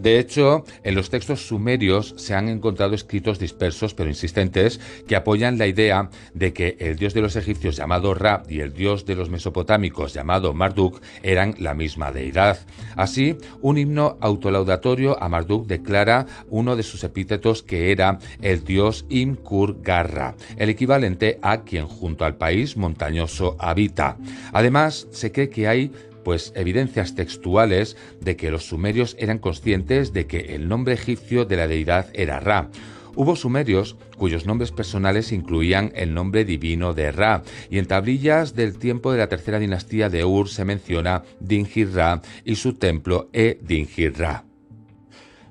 [0.00, 5.58] De hecho, en los textos sumerios se han encontrado escritos dispersos pero insistentes que apoyan
[5.58, 9.14] la idea de que el dios de los egipcios llamado Ra y el dios de
[9.14, 12.60] los mesopotámicos llamado Marduk eran la misma deidad.
[12.96, 19.04] Así, un himno autolaudatorio a Marduk declara uno de sus epítetos que era el dios
[19.10, 24.16] Imkur Garra, el equivalente a quien junto al país montañoso habita.
[24.54, 25.92] Además, se cree que hay
[26.24, 31.56] pues evidencias textuales de que los sumerios eran conscientes de que el nombre egipcio de
[31.56, 32.70] la deidad era Ra.
[33.16, 38.78] Hubo sumerios cuyos nombres personales incluían el nombre divino de Ra, y en tablillas del
[38.78, 44.49] tiempo de la tercera dinastía de Ur se menciona Dingir-Ra y su templo E Dingir-Ra.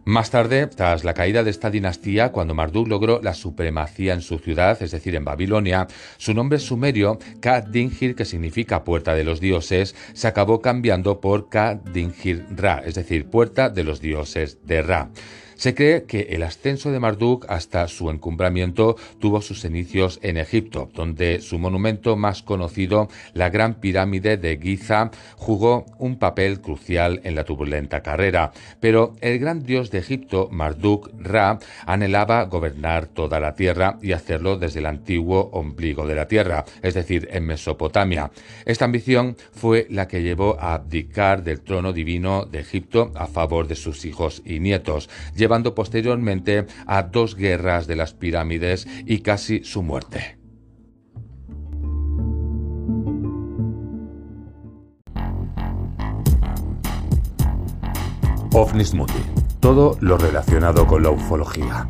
[0.10, 4.40] Más tarde, tras la caída de esta dinastía, cuando Marduk logró la supremacía en su
[4.40, 5.86] ciudad, es decir, en Babilonia,
[6.18, 12.82] su nombre sumerio, Ka-Dingir, que significa puerta de los dioses, se acabó cambiando por Ka-Dingir-Ra,
[12.88, 15.12] es decir, puerta de los dioses de Ra.
[15.60, 20.90] Se cree que el ascenso de Marduk hasta su encumbramiento tuvo sus inicios en Egipto,
[20.94, 27.36] donde su monumento más conocido, la Gran Pirámide de Giza, jugó un papel crucial en
[27.36, 28.54] la turbulenta carrera.
[28.80, 34.58] Pero el gran dios de Egipto, Marduk Ra, anhelaba gobernar toda la tierra y hacerlo
[34.58, 38.32] desde el antiguo ombligo de la tierra, es decir, en Mesopotamia.
[38.64, 43.68] Esta ambición fue la que llevó a abdicar del trono divino de Egipto a favor
[43.68, 45.10] de sus hijos y nietos,
[45.50, 50.38] llevando posteriormente a dos guerras de las pirámides y casi su muerte.
[58.54, 59.14] OVNISMUTI.
[59.60, 61.90] Todo lo relacionado con la ufología.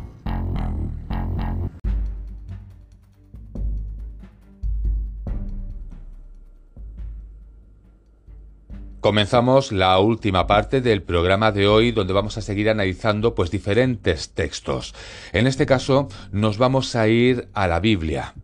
[9.00, 14.30] Comenzamos la última parte del programa de hoy donde vamos a seguir analizando pues diferentes
[14.34, 14.94] textos.
[15.32, 18.34] En este caso nos vamos a ir a la Biblia.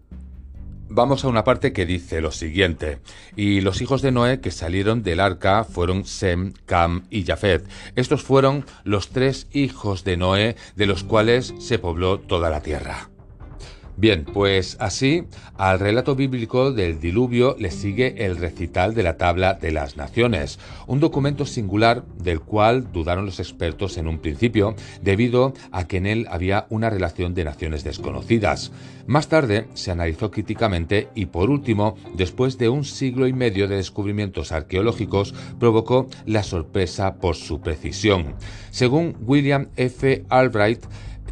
[0.88, 3.00] Vamos a una parte que dice lo siguiente,
[3.34, 7.68] y los hijos de Noé que salieron del arca fueron Sem, Cam y Jafet.
[7.94, 13.10] Estos fueron los tres hijos de Noé de los cuales se pobló toda la tierra.
[13.98, 15.24] Bien, pues así
[15.56, 20.58] al relato bíblico del diluvio le sigue el recital de la tabla de las naciones,
[20.86, 26.06] un documento singular del cual dudaron los expertos en un principio debido a que en
[26.06, 28.70] él había una relación de naciones desconocidas.
[29.06, 33.76] Más tarde se analizó críticamente y por último, después de un siglo y medio de
[33.76, 38.34] descubrimientos arqueológicos, provocó la sorpresa por su precisión.
[38.70, 40.24] Según William F.
[40.28, 40.84] Albright,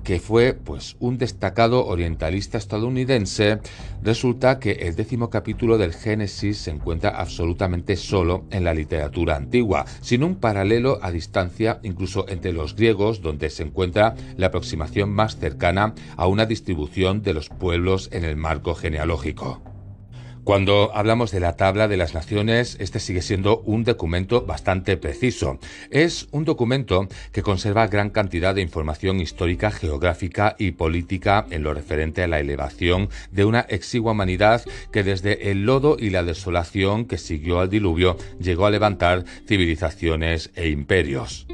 [0.04, 3.58] que fue pues un destacado orientalista estadounidense,
[4.02, 9.86] resulta que el décimo capítulo del Génesis se encuentra absolutamente solo en la literatura antigua,
[10.00, 15.38] sin un paralelo a distancia incluso entre los griegos, donde se encuentra la aproximación más
[15.38, 19.73] cercana a una distribución de los pueblos en el marco genealógico.
[20.44, 25.58] Cuando hablamos de la tabla de las naciones, este sigue siendo un documento bastante preciso.
[25.90, 31.72] Es un documento que conserva gran cantidad de información histórica, geográfica y política en lo
[31.72, 37.06] referente a la elevación de una exigua humanidad que desde el lodo y la desolación
[37.06, 41.46] que siguió al diluvio llegó a levantar civilizaciones e imperios.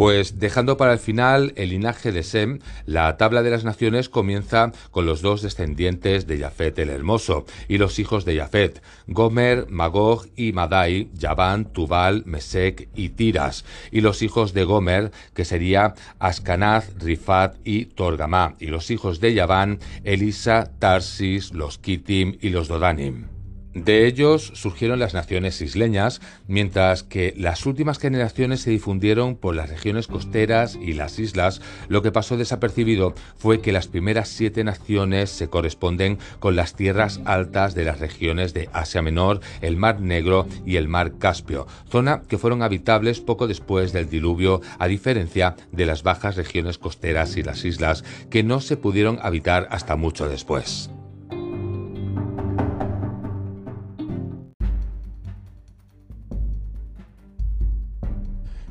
[0.00, 4.72] Pues dejando para el final el linaje de Sem, la tabla de las naciones comienza
[4.92, 10.26] con los dos descendientes de Jafet el Hermoso y los hijos de Jafet, Gomer, Magog
[10.36, 16.94] y Madai, Yaván, Tubal, Mesec y Tiras, y los hijos de Gomer, que sería Ascanaz,
[16.98, 23.39] Rifat y Torgamá, y los hijos de Yaván, Elisa, Tarsis, los Kitim y los Dodanim.
[23.74, 29.70] De ellos surgieron las naciones isleñas, mientras que las últimas generaciones se difundieron por las
[29.70, 35.30] regiones costeras y las islas, lo que pasó desapercibido fue que las primeras siete naciones
[35.30, 40.48] se corresponden con las tierras altas de las regiones de Asia Menor, el Mar Negro
[40.66, 45.86] y el Mar Caspio, zona que fueron habitables poco después del diluvio, a diferencia de
[45.86, 50.90] las bajas regiones costeras y las islas, que no se pudieron habitar hasta mucho después.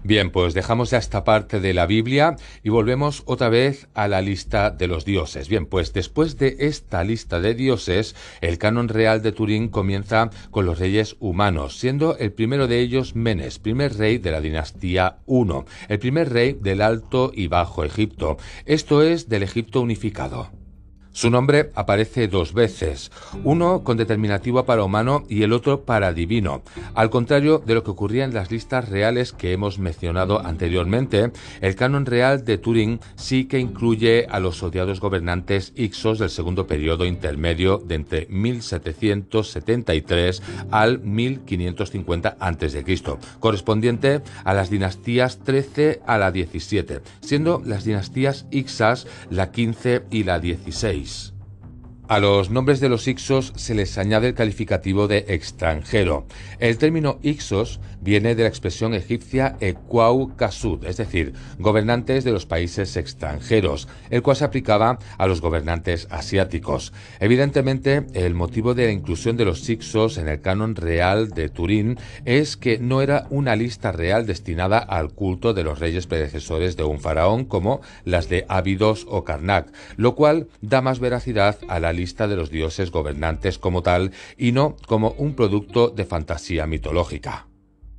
[0.10, 4.24] Bien, pues dejamos ya esta parte de la Biblia y volvemos otra vez a la
[4.24, 5.50] lista de los dioses.
[5.50, 10.66] Bien, pues después de esta lista de dioses, el canon real de Turín comienza con
[10.66, 15.46] los reyes humanos, siendo el primero de ellos Menes, primer rey de la dinastía I,
[15.90, 20.59] el primer rey del Alto y Bajo Egipto, esto es del Egipto unificado.
[21.12, 23.12] Su nombre aparece dos veces,
[23.44, 26.62] uno con determinativo para humano y el otro para divino.
[26.94, 31.32] Al contrario de lo que ocurría en las listas reales que hemos mencionado anteriormente,
[31.62, 36.68] el canon real de Turín sí que incluye a los odiados gobernantes Ixos del segundo
[36.68, 40.42] periodo intermedio de entre 1773
[40.72, 42.86] al 1550 a.C.,
[43.40, 50.24] correspondiente a las dinastías 13 a la 17, siendo las dinastías Ixas la 15 y
[50.24, 50.99] la 16.
[51.00, 51.39] face.
[52.10, 56.26] A los nombres de los Ixos se les añade el calificativo de extranjero.
[56.58, 62.48] El término Ixos viene de la expresión egipcia Equau Kasud, es decir, gobernantes de los
[62.48, 66.94] países extranjeros, el cual se aplicaba a los gobernantes asiáticos.
[67.20, 72.00] Evidentemente, el motivo de la inclusión de los Ixos en el canon real de Turín
[72.26, 76.86] es que no era una lista real destinada al culto de los reyes predecesores de
[76.86, 81.99] un faraón como las de Abidos o Karnak, lo cual da más veracidad a la
[82.00, 87.50] lista de los dioses gobernantes como tal y no como un producto de fantasía mitológica.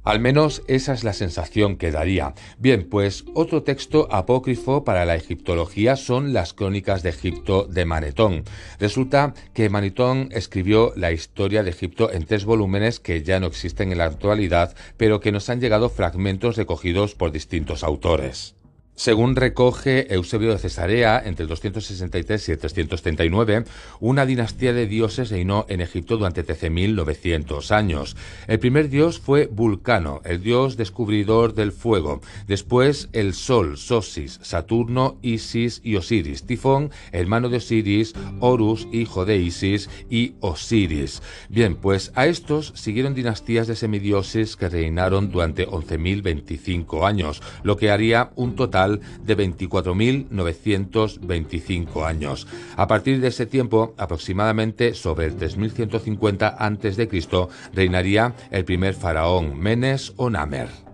[0.02, 2.32] Al menos esa es la sensación que daría.
[2.58, 8.44] Bien, pues otro texto apócrifo para la egiptología son las crónicas de Egipto de Manetón.
[8.78, 13.92] Resulta que Manetón escribió la historia de Egipto en tres volúmenes que ya no existen
[13.92, 18.54] en la actualidad, pero que nos han llegado fragmentos recogidos por distintos autores.
[19.00, 23.64] Según recoge Eusebio de Cesarea, entre el 263 y el 339,
[23.98, 28.14] una dinastía de dioses reinó en Egipto durante 13.900 años.
[28.46, 32.20] El primer dios fue Vulcano, el dios descubridor del fuego.
[32.46, 36.42] Después el Sol, Sosis, Saturno, Isis y Osiris.
[36.42, 41.22] Tifón, hermano de Osiris, Horus, hijo de Isis y Osiris.
[41.48, 47.90] Bien, pues a estos siguieron dinastías de semidioses que reinaron durante 11.025 años, lo que
[47.90, 52.48] haría un total de 24.925 años.
[52.76, 57.08] A partir de ese tiempo, aproximadamente sobre el 3150 a.C.,
[57.72, 60.89] reinaría el primer faraón, Menes o Namer.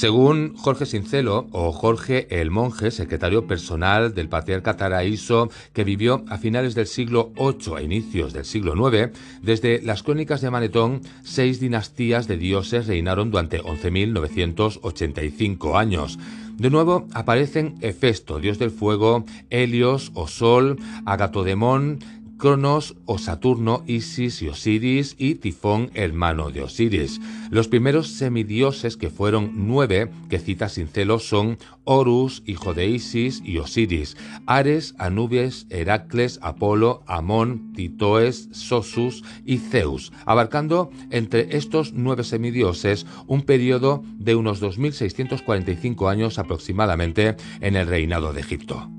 [0.00, 6.38] Según Jorge Sincelo, o Jorge el Monje, secretario personal del patriarca Taraíso, que vivió a
[6.38, 9.10] finales del siglo VIII a inicios del siglo IX,
[9.42, 16.18] desde las crónicas de Manetón, seis dinastías de dioses reinaron durante 11.985 años.
[16.56, 21.98] De nuevo aparecen Hefesto, dios del fuego, Helios o Sol, Agatodemón,
[22.40, 27.20] Cronos o Saturno, Isis y Osiris y Tifón, hermano de Osiris.
[27.50, 33.58] Los primeros semidioses, que fueron nueve, que cita Sincelo, son Horus, hijo de Isis y
[33.58, 34.16] Osiris,
[34.46, 43.42] Ares, Anubis, Heracles, Apolo, Amón, Titoes, Sosus y Zeus, abarcando entre estos nueve semidioses un
[43.42, 48.90] periodo de unos 2.645 años aproximadamente en el reinado de Egipto.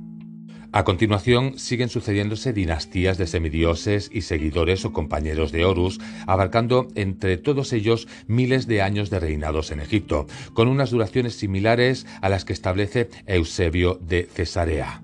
[0.74, 7.38] A continuación siguen sucediéndose dinastías de semidioses y seguidores o compañeros de Horus, abarcando entre
[7.38, 12.46] todos ellos miles de años de reinados en Egipto, con unas duraciones similares a las
[12.46, 15.04] que establece Eusebio de Cesarea.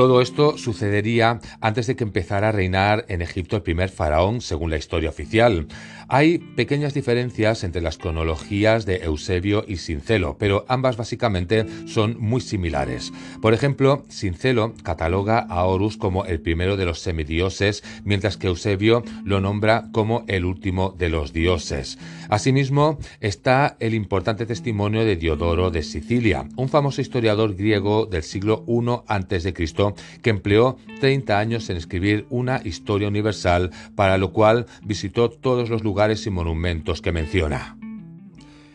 [0.00, 4.70] Todo esto sucedería antes de que empezara a reinar en Egipto el primer faraón, según
[4.70, 5.66] la historia oficial.
[6.08, 12.40] Hay pequeñas diferencias entre las cronologías de Eusebio y Sincelo, pero ambas básicamente son muy
[12.40, 13.12] similares.
[13.42, 19.04] Por ejemplo, Sincelo cataloga a Horus como el primero de los semidioses, mientras que Eusebio
[19.22, 21.98] lo nombra como el último de los dioses.
[22.30, 28.64] Asimismo, está el importante testimonio de Diodoro de Sicilia, un famoso historiador griego del siglo
[28.68, 29.52] I a.C.,
[30.22, 35.82] que empleó 30 años en escribir una historia universal, para lo cual visitó todos los
[35.82, 37.76] lugares y monumentos que menciona.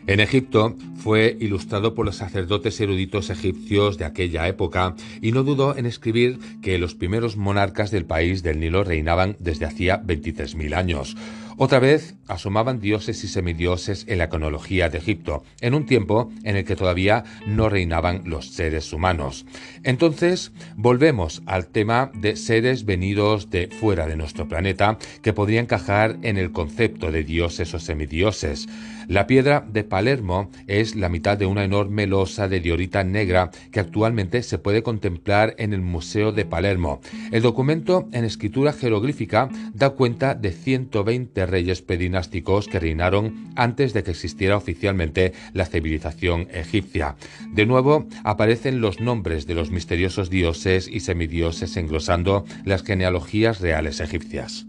[0.06, 5.76] En Egipto fue ilustrado por los sacerdotes eruditos egipcios de aquella época y no dudó
[5.76, 11.16] en escribir que los primeros monarcas del país del Nilo reinaban desde hacía 23.000 años.
[11.58, 16.56] Otra vez asomaban dioses y semidioses en la cronología de Egipto, en un tiempo en
[16.56, 19.46] el que todavía no reinaban los seres humanos.
[19.82, 26.18] Entonces, volvemos al tema de seres venidos de fuera de nuestro planeta que podrían encajar
[26.20, 28.68] en el concepto de dioses o semidioses.
[29.08, 33.78] La piedra de Palermo es la mitad de una enorme losa de diorita negra que
[33.78, 37.00] actualmente se puede contemplar en el Museo de Palermo.
[37.30, 44.02] El documento en escritura jeroglífica da cuenta de 120 reyes pedinásticos que reinaron antes de
[44.02, 47.16] que existiera oficialmente la civilización egipcia.
[47.52, 54.00] De nuevo aparecen los nombres de los misteriosos dioses y semidioses engrosando las genealogías reales
[54.00, 54.66] egipcias.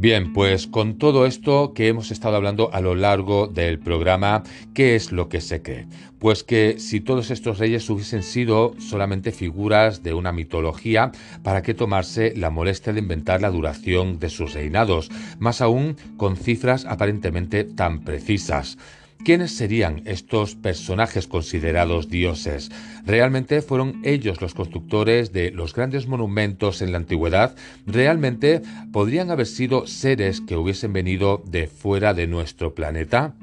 [0.00, 4.94] Bien, pues con todo esto que hemos estado hablando a lo largo del programa, ¿qué
[4.94, 5.88] es lo que se cree?
[6.20, 11.10] Pues que si todos estos reyes hubiesen sido solamente figuras de una mitología,
[11.42, 15.10] ¿para qué tomarse la molestia de inventar la duración de sus reinados?
[15.40, 18.78] Más aún con cifras aparentemente tan precisas.
[19.24, 22.70] ¿Quiénes serían estos personajes considerados dioses?
[23.04, 27.54] ¿Realmente fueron ellos los constructores de los grandes monumentos en la antigüedad?
[27.86, 28.62] ¿Realmente
[28.92, 33.34] podrían haber sido seres que hubiesen venido de fuera de nuestro planeta?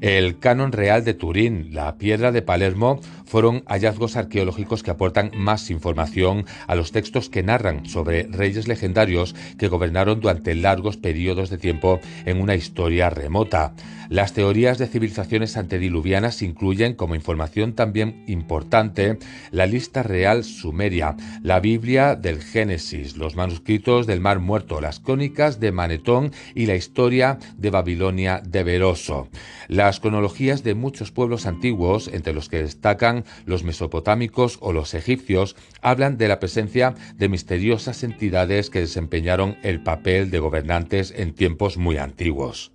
[0.00, 5.70] El canon real de Turín, la piedra de Palermo, fueron hallazgos arqueológicos que aportan más
[5.70, 11.58] información a los textos que narran sobre reyes legendarios que gobernaron durante largos periodos de
[11.58, 13.74] tiempo en una historia remota.
[14.08, 19.18] Las teorías de civilizaciones antediluvianas incluyen como información también importante
[19.50, 25.60] la lista real sumeria, la Biblia del Génesis, los manuscritos del Mar Muerto, las crónicas
[25.60, 29.28] de Manetón y la historia de Babilonia de Veroso.
[29.68, 35.56] Las cronologías de muchos pueblos antiguos, entre los que destacan los mesopotámicos o los egipcios,
[35.82, 41.76] hablan de la presencia de misteriosas entidades que desempeñaron el papel de gobernantes en tiempos
[41.76, 42.72] muy antiguos.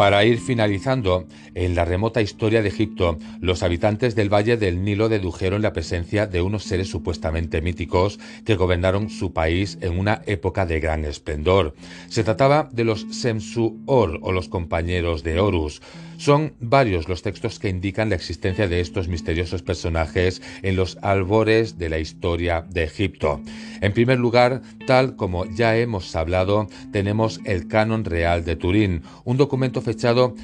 [0.00, 5.10] Para ir finalizando, en la remota historia de Egipto, los habitantes del Valle del Nilo
[5.10, 10.64] dedujeron la presencia de unos seres supuestamente míticos que gobernaron su país en una época
[10.64, 11.74] de gran esplendor.
[12.08, 15.82] Se trataba de los Semsu-Or o los compañeros de Horus.
[16.16, 21.78] Son varios los textos que indican la existencia de estos misteriosos personajes en los albores
[21.78, 23.40] de la historia de Egipto.
[23.80, 29.38] En primer lugar, tal como ya hemos hablado, tenemos el Canon Real de Turín, un
[29.38, 29.80] documento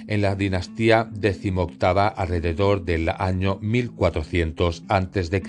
[0.07, 5.43] en la dinastía decimoctava alrededor del año 1400 a.C.,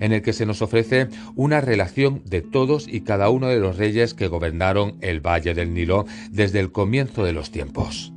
[0.00, 3.76] en el que se nos ofrece una relación de todos y cada uno de los
[3.76, 8.11] reyes que gobernaron el Valle del Nilo desde el comienzo de los tiempos.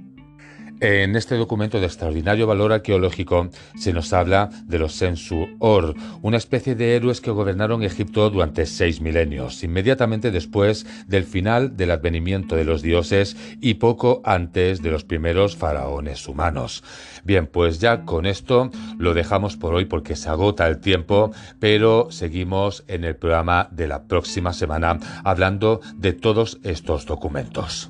[0.88, 6.76] En este documento de extraordinario valor arqueológico se nos habla de los Sensu-Or, una especie
[6.76, 12.66] de héroes que gobernaron Egipto durante seis milenios, inmediatamente después del final del advenimiento de
[12.66, 16.84] los dioses y poco antes de los primeros faraones humanos.
[17.24, 18.70] Bien, pues ya con esto
[19.00, 23.88] lo dejamos por hoy porque se agota el tiempo, pero seguimos en el programa de
[23.88, 27.90] la próxima semana hablando de todos estos documentos.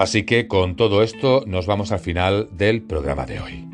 [0.00, 3.69] Así que con todo esto nos vamos al final del programa de hoy.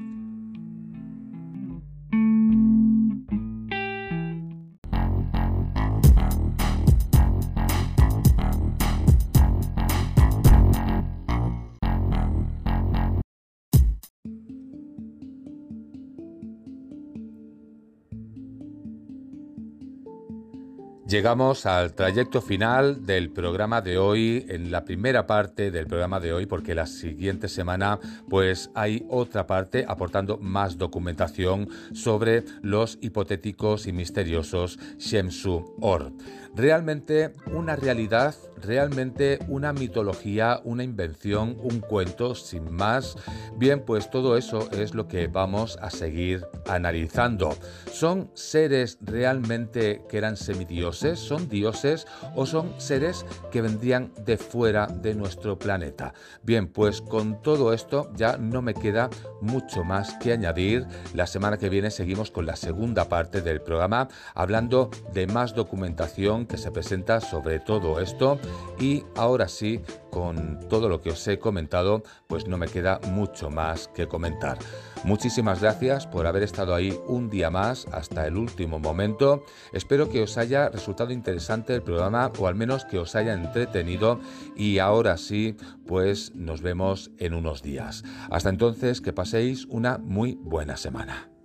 [21.06, 26.32] Llegamos al trayecto final del programa de hoy, en la primera parte del programa de
[26.32, 33.86] hoy, porque la siguiente semana pues hay otra parte aportando más documentación sobre los hipotéticos
[33.86, 36.10] y misteriosos Shemsu Or.
[36.56, 43.16] Realmente una realidad, realmente una mitología, una invención, un cuento, sin más.
[43.56, 47.56] Bien, pues todo eso es lo que vamos a seguir analizando.
[47.92, 51.18] ¿Son seres realmente que eran semidioses?
[51.18, 56.14] ¿Son dioses o son seres que vendrían de fuera de nuestro planeta?
[56.42, 60.86] Bien, pues con todo esto ya no me queda mucho más que añadir.
[61.14, 66.46] La semana que viene seguimos con la segunda parte del programa hablando de más documentación
[66.46, 68.38] que se presenta sobre todo esto
[68.78, 69.80] y ahora sí,
[70.10, 74.58] con todo lo que os he comentado, pues no me queda mucho más que comentar.
[75.04, 79.44] Muchísimas gracias por haber estado ahí un día más hasta el último momento.
[79.72, 84.20] Espero que os haya resultado interesante el programa o al menos que os haya entretenido
[84.56, 88.04] y ahora sí, pues nos vemos en unos días.
[88.30, 91.35] Hasta entonces, que paséis una muy buena semana.